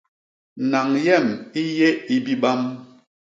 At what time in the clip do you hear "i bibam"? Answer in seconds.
2.15-2.61